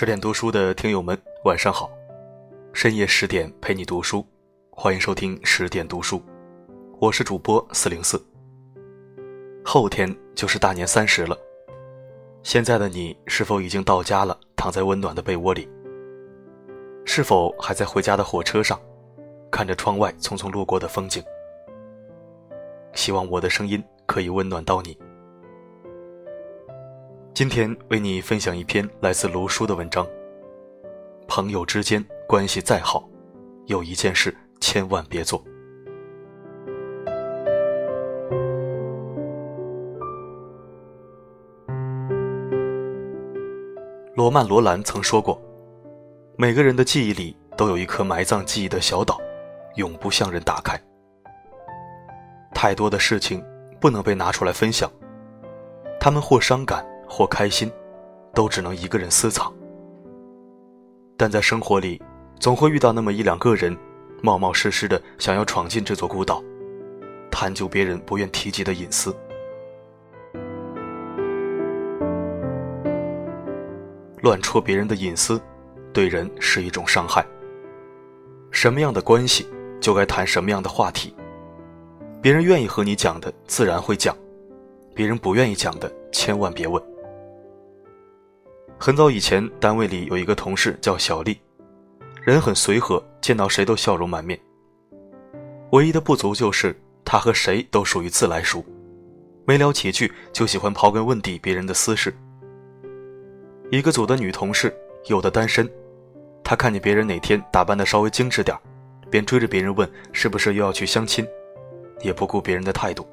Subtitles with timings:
[0.00, 1.14] 十点读书的听友们，
[1.44, 1.90] 晚上好！
[2.72, 4.26] 深夜十点陪你读书，
[4.70, 6.22] 欢迎收听十点读书，
[6.98, 8.18] 我是主播四零四。
[9.62, 11.36] 后天就是大年三十了，
[12.42, 14.34] 现在的你是否已经到家了？
[14.56, 15.68] 躺在温暖的被窝里，
[17.04, 18.80] 是否还在回家的火车上，
[19.50, 21.22] 看着窗外匆匆路过的风景？
[22.94, 24.96] 希望我的声音可以温暖到你。
[27.40, 30.06] 今天为你分享一篇来自卢叔的文章。
[31.26, 33.08] 朋友之间关系再好，
[33.64, 35.42] 有一件事千万别做。
[44.14, 45.40] 罗曼·罗兰曾说过
[46.36, 49.18] ：“每个人的记忆里都有一颗埋葬记忆的小岛，
[49.76, 50.78] 永不向人打开。
[52.52, 53.42] 太多的事情
[53.80, 54.92] 不能被拿出来分享，
[55.98, 57.68] 他们或伤感。”或开心，
[58.32, 59.52] 都只能一个人私藏。
[61.16, 62.00] 但在生活里，
[62.38, 63.76] 总会遇到那么一两个人，
[64.22, 66.40] 冒冒失失的想要闯进这座孤岛，
[67.28, 69.14] 探究别人不愿提及的隐私。
[74.22, 75.40] 乱戳别人的隐私，
[75.92, 77.26] 对人是一种伤害。
[78.52, 79.48] 什么样的关系，
[79.80, 81.14] 就该谈什么样的话题。
[82.22, 84.14] 别人愿意和你讲的，自然会讲；
[84.94, 86.89] 别人不愿意讲的，千万别问。
[88.82, 91.38] 很早以前，单位里有一个同事叫小丽，
[92.22, 94.40] 人很随和，见到谁都笑容满面。
[95.72, 98.64] 唯一的不足就是她和谁都属于自来熟，
[99.44, 102.10] 没聊几句就喜欢刨根问底别人的私事。
[103.70, 104.74] 一个组的女同事
[105.08, 105.70] 有的单身，
[106.42, 108.56] 她看见别人哪天打扮的稍微精致点
[109.10, 111.22] 便追着别人问是不是又要去相亲，
[112.00, 113.06] 也不顾别人的态度。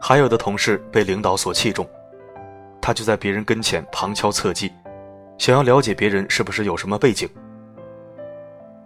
[0.00, 1.88] 还有的同事被领导所器重。
[2.88, 4.72] 他就在别人跟前旁敲侧击，
[5.36, 7.28] 想要了解别人是不是有什么背景。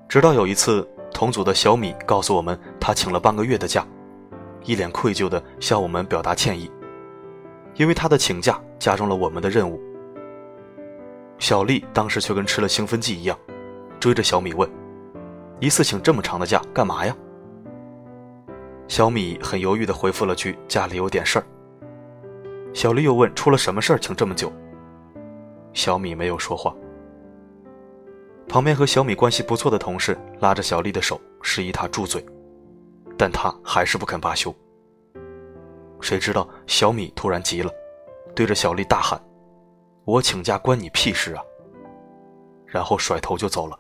[0.09, 0.85] 直到有一次，
[1.15, 3.87] 同组的小米告诉我们，他请了半个月的假，
[4.65, 6.69] 一脸愧疚地向我们表达歉意，
[7.77, 9.81] 因为他的请假加重了我们的任务。
[11.39, 13.39] 小丽当时却跟吃了兴奋剂一样，
[14.01, 14.69] 追着小米问
[15.63, 17.17] ：“一次请这么长的假干嘛呀？”
[18.89, 21.47] 小米很犹豫地回复了句：“家里有点事儿。”
[22.73, 24.51] 小丽又问：“出了什么事儿，请这么久？”
[25.75, 26.75] 小米没有说话。
[28.49, 32.25] 旁边和小米关系不错的同事拉着小丽的手，示意她住嘴，
[33.17, 34.55] 但她还是不肯罢休。
[36.01, 37.71] 谁知道小米突然急了，
[38.35, 39.23] 对着小丽大喊
[40.05, 41.43] ：“我请假关你屁事啊！”
[42.67, 43.79] 然后甩头就走了。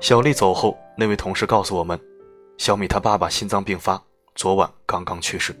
[0.00, 1.98] 小丽走后，那位同事告诉我们，
[2.56, 4.02] 小米她爸爸心脏病发，
[4.34, 5.54] 昨晚刚刚去世。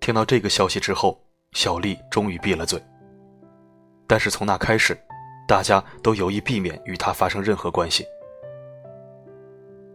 [0.00, 1.22] 听到这个消息之后，
[1.52, 2.82] 小丽终于闭了嘴。
[4.06, 4.98] 但是从那开始，
[5.46, 8.04] 大家都有意避免与她发生任何关系。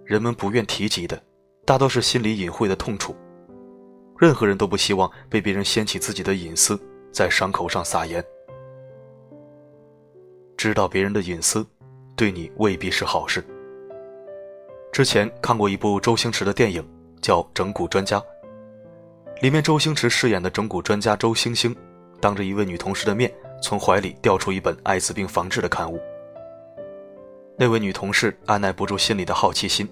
[0.06, 1.22] 人们不愿提及的，
[1.66, 3.16] 大都是心里隐晦的痛楚。
[4.18, 6.80] 任何人都不希望被别人掀起自己的隐私，
[7.12, 8.24] 在伤口上撒盐。
[10.56, 11.66] 知道别人的隐私，
[12.16, 13.44] 对你未必是好事。
[14.94, 16.88] 之前看过一部周星驰的电影，
[17.22, 18.20] 叫《整蛊专家》。
[19.42, 21.76] 里面周星驰饰演的整蛊专家周星星，
[22.22, 23.32] 当着一位女同事的面，
[23.62, 26.00] 从怀里调出一本艾滋病防治的刊物。
[27.58, 29.88] 那位女同事按耐不住心里的好奇心，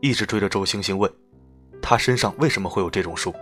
[0.00, 1.10] 一直追着周星星问
[1.82, 3.32] ：“他身上为什么会有这种书？”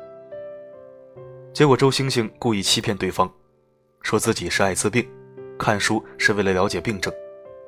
[1.54, 3.32] 结果周星星故意欺骗对方，
[4.02, 5.08] 说自己是艾滋病，
[5.56, 7.12] 看书是为了了解病症，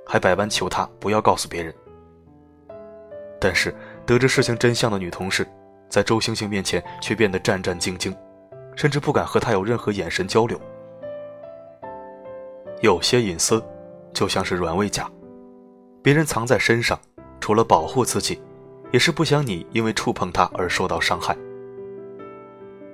[0.05, 1.73] 还百般求他不要告诉别人。
[3.41, 3.73] 但是
[4.05, 5.47] 得知事情真相的女同事。
[5.89, 8.15] 在周星星面前，却变得战战兢兢，
[8.77, 10.61] 甚至不敢和他有任何眼神交流。
[12.81, 13.63] 有些隐私，
[14.13, 15.11] 就像是软猬甲，
[16.03, 16.99] 别人藏在身上，
[17.41, 18.41] 除了保护自己，
[18.93, 21.37] 也是不想你因为触碰它而受到伤害。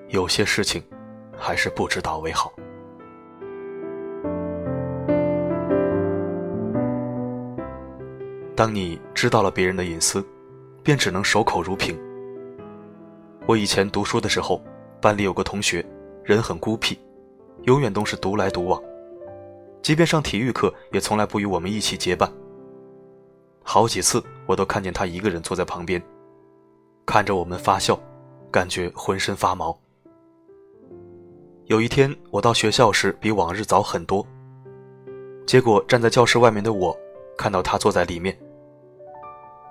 [0.08, 0.82] 有些事情，
[1.36, 2.52] 还是不知道为好。
[8.56, 10.24] 当你知道了别人的隐私，
[10.82, 11.98] 便只能守口如瓶。
[13.46, 14.58] 我以前读书的时候，
[15.02, 15.84] 班里有个同学，
[16.22, 16.98] 人很孤僻，
[17.64, 18.82] 永远都是独来独往，
[19.82, 22.32] 即便上体育课，也从来不与我们一起结伴。
[23.62, 26.02] 好几次，我都看见他一个人坐在旁边，
[27.04, 28.00] 看着我们发笑，
[28.50, 29.78] 感觉浑身发毛。
[31.66, 34.26] 有一天，我到学校时比往日早很多，
[35.46, 36.96] 结果站在教室外面的我，
[37.36, 38.34] 看到他坐在里面，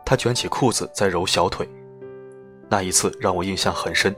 [0.06, 1.68] 他卷起裤子在揉小腿。
[2.74, 4.16] 那一次让我印象很深，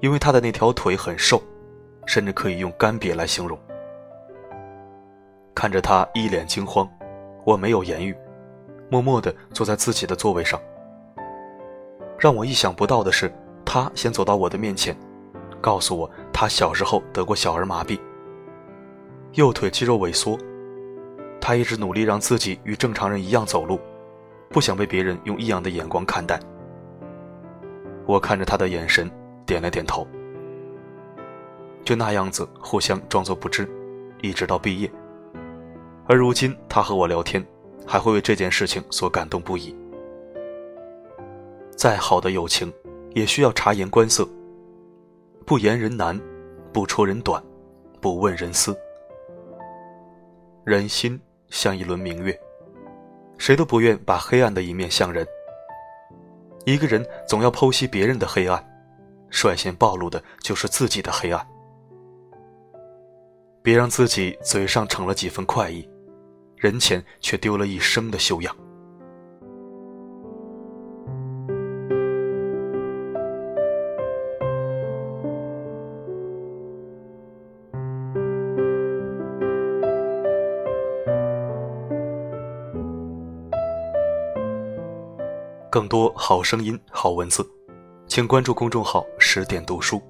[0.00, 1.42] 因为他的那条腿很瘦，
[2.06, 3.58] 甚至可以用干瘪来形容。
[5.56, 6.88] 看着他一脸惊慌，
[7.44, 8.16] 我没有言语，
[8.88, 10.60] 默默地坐在自己的座位上。
[12.16, 13.28] 让我意想不到的是，
[13.64, 14.96] 他先走到我的面前，
[15.60, 17.98] 告诉我他小时候得过小儿麻痹，
[19.32, 20.38] 右腿肌肉萎缩。
[21.40, 23.80] 他一直努力让自己与正常人一样走路，
[24.48, 26.38] 不想被别人用异样的眼光看待。
[28.06, 29.10] 我看着他的眼神，
[29.46, 30.06] 点了点头。
[31.84, 33.68] 就那样子互相装作不知，
[34.22, 34.90] 一直到毕业。
[36.06, 37.44] 而如今他和我聊天，
[37.86, 39.74] 还会为这件事情所感动不已。
[41.76, 42.72] 再好的友情，
[43.14, 44.28] 也需要察言观色。
[45.46, 46.20] 不言人难，
[46.72, 47.42] 不戳人短，
[48.00, 48.76] 不问人私。
[50.64, 51.20] 人心。
[51.50, 52.36] 像一轮明月，
[53.38, 55.24] 谁都不愿把黑暗的一面向人。
[56.64, 58.64] 一个人总要剖析别人的黑暗，
[59.30, 61.46] 率先暴露的就是自己的黑暗。
[63.62, 65.88] 别让自己嘴上逞了几分快意，
[66.56, 68.54] 人前却丢了一生的修养。
[85.74, 87.44] 更多好声音、好文字，
[88.06, 90.00] 请关注公众号“十点读书”。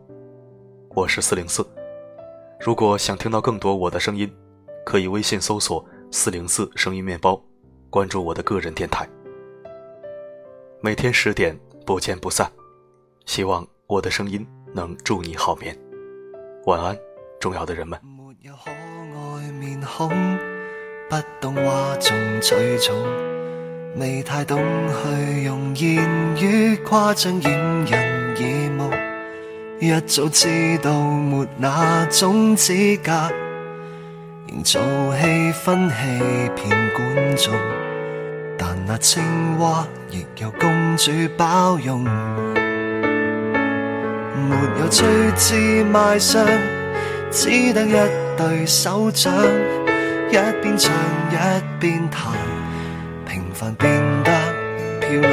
[0.95, 1.67] 我是四零四。
[2.61, 4.31] 如果想听到更多我的声音，
[4.85, 5.83] 可以微信搜索
[6.13, 7.43] “四零四声音面包”，
[7.89, 9.09] 关注我的个人电台。
[10.83, 12.53] 每天十点不见不散。
[13.25, 15.75] 希望我的声音能助你好眠。
[16.67, 16.95] 晚安，
[17.41, 17.99] 重要的人们。
[23.97, 26.05] 未太懂去用言
[26.37, 27.53] 语夸张掩
[27.85, 28.91] 人耳目，
[29.79, 30.49] 一早知
[30.83, 33.13] 道没那种资格
[34.49, 34.81] 营造
[35.17, 35.95] 气氛欺
[36.57, 37.55] 骗观众，
[38.59, 39.23] 但那青
[39.61, 42.11] 蛙亦有公主包容，没
[44.81, 45.05] 有趣
[45.37, 46.45] 致卖相，
[47.31, 47.95] 只得一
[48.37, 49.33] 对手掌，
[50.31, 50.93] 一边唱
[51.31, 51.37] 一
[51.79, 52.33] 边弹。
[53.55, 53.89] 凡变
[54.25, 54.31] 得
[54.99, 55.33] 漂亮，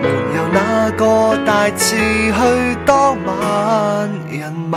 [0.00, 4.76] 没有哪个大字去当万人迷。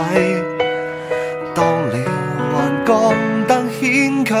[1.54, 1.94] 当了
[2.52, 2.88] 还觉
[3.46, 4.36] 得牵强，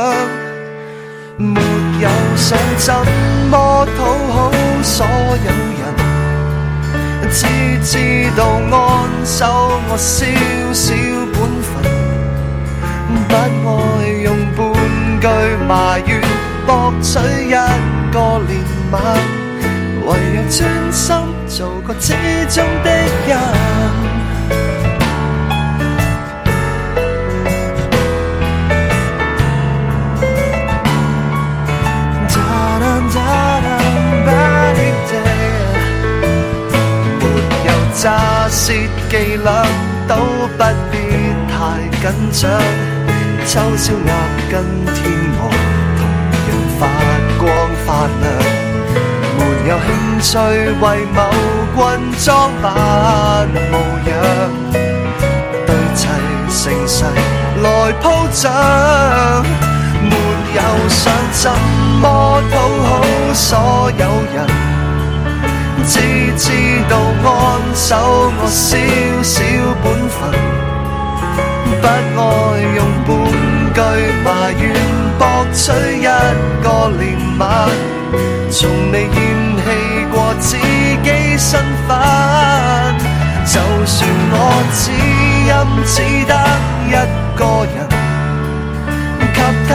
[1.36, 1.60] 没
[2.00, 2.92] 有想怎
[3.50, 4.50] 么讨好
[4.82, 5.48] 所有
[5.78, 5.82] 人，
[7.30, 7.46] 只
[7.84, 7.92] 知
[8.36, 8.40] 道
[8.72, 8.76] 安
[9.24, 9.46] 守
[9.88, 10.26] 我小
[10.72, 10.92] 小
[11.32, 11.70] 本分，
[13.28, 14.26] 不爱用
[14.56, 14.58] 半
[15.20, 15.24] 句
[15.68, 16.17] 埋怨
[16.68, 17.18] 博取
[17.48, 17.54] 一。
[18.10, 18.50] 个怜
[18.90, 18.94] 悯，
[20.06, 20.58] 唯有专
[20.90, 21.14] 心
[21.46, 22.14] 做个之
[22.48, 22.88] 中的
[23.26, 23.38] 人。
[37.20, 37.20] 没
[37.66, 38.72] 有诈设
[39.10, 39.66] 伎俩，
[40.08, 40.14] 都
[40.56, 40.94] 不必
[41.52, 41.56] 太
[42.00, 42.50] 紧张。
[43.44, 44.10] 秋宵鸭
[44.50, 44.96] 跟天
[45.38, 45.67] 鹅。
[48.08, 48.26] 发亮，
[49.38, 49.88] 没有兴
[50.20, 50.28] 趣
[50.80, 50.84] 为
[51.14, 51.18] 某
[51.76, 51.78] 君
[52.24, 52.26] 装
[52.62, 52.66] 扮
[53.70, 53.74] 模
[54.08, 54.10] 样，
[55.66, 56.00] 对齐
[56.48, 57.04] 盛世
[57.62, 57.66] 来
[58.00, 58.44] 铺张，
[60.02, 60.16] 没
[60.54, 61.50] 有想怎
[62.00, 62.04] 么
[62.50, 62.90] 讨好
[63.34, 64.36] 所有人，
[65.86, 66.00] 只
[66.36, 66.46] 知
[66.88, 66.92] 道
[67.24, 67.28] 安
[67.74, 67.86] 守
[68.40, 68.76] 我小
[69.22, 69.34] 小
[69.82, 70.18] 本分，
[71.80, 72.22] 不爱
[72.76, 73.08] 用半
[73.74, 73.78] 句
[74.24, 74.26] 埋
[74.58, 74.64] 怨
[75.18, 75.20] 博
[75.52, 75.62] 取
[75.98, 76.02] 一
[76.62, 76.66] 个
[76.98, 77.00] 怜
[77.38, 77.40] 悯。
[78.50, 79.14] 从未嫌
[79.56, 79.62] 弃
[80.10, 81.90] 过自己身份，
[83.44, 83.96] 就算
[84.32, 84.34] 我
[84.74, 84.80] 只
[85.48, 85.50] 因
[85.84, 85.94] 只
[86.26, 86.32] 得
[86.88, 86.90] 一
[87.36, 87.40] 个
[87.74, 87.76] 人，
[89.32, 89.36] 给
[89.68, 89.70] 他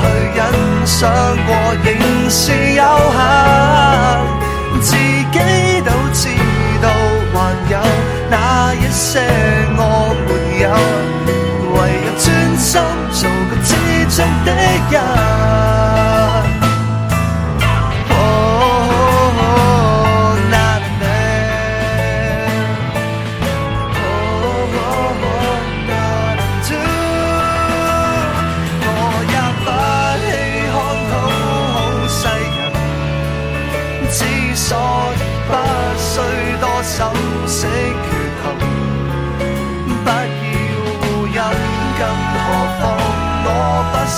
[0.00, 0.02] 去
[0.34, 0.40] 欣
[0.86, 0.96] 赏
[1.46, 1.48] 过，
[1.84, 1.86] 仍
[2.30, 2.42] 是
[2.74, 3.18] 有限。
[4.80, 5.36] 自己
[5.82, 6.28] 都知
[6.82, 6.84] 道，
[7.32, 7.34] 还
[7.70, 7.74] 有
[8.30, 8.34] 那
[8.74, 9.20] 一些
[9.76, 9.80] 我
[10.26, 10.28] 没
[10.62, 10.64] 有，
[11.72, 12.24] 唯有专
[12.56, 12.64] 心
[13.12, 13.68] 做个知
[14.08, 14.48] 足的
[14.90, 15.25] 人。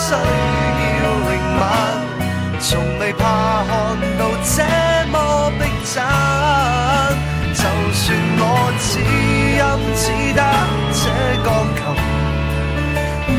[0.08, 1.62] 需要凌慢，
[2.60, 3.20] 从未怕
[3.68, 3.72] 看
[4.16, 4.56] 到这
[5.12, 5.16] 么
[5.58, 5.94] 逼真。
[7.52, 7.62] 就
[7.92, 8.04] 算
[8.40, 8.42] 我
[8.80, 8.90] 只
[9.58, 9.60] 音
[10.00, 10.40] 只得
[10.96, 11.04] 这
[11.44, 11.46] 钢
[11.76, 11.80] 琴，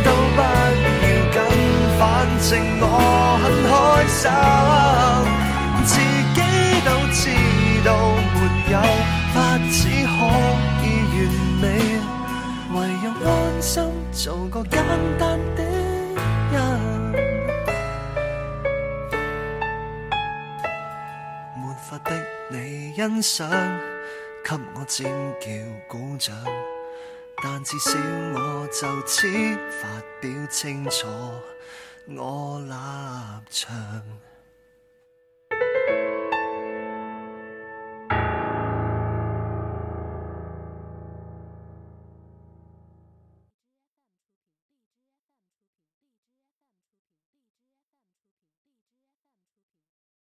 [0.04, 1.36] 都不要紧。
[1.98, 2.02] 反
[2.40, 2.50] 正
[2.82, 2.84] 我
[3.42, 3.72] 很开
[4.14, 4.22] 心，
[5.86, 5.92] 自
[6.36, 6.38] 己
[6.86, 7.22] 都知
[7.84, 7.88] 道
[8.36, 8.38] 没
[8.72, 8.76] 有
[9.34, 9.36] 法
[9.72, 10.18] 子可
[10.86, 10.86] 以
[11.16, 11.18] 完
[11.62, 11.66] 美，
[12.74, 13.28] 唯有安
[13.60, 13.74] 心
[14.12, 14.74] 做个简
[15.18, 15.28] 单
[23.00, 23.50] 欣赏，
[24.44, 25.48] 给我尖叫
[25.88, 26.36] 鼓掌。
[27.42, 27.92] 但至少
[28.34, 29.26] 我就此
[29.82, 29.88] 发
[30.20, 31.08] 表清楚
[32.08, 32.74] 我立
[33.50, 34.04] 场。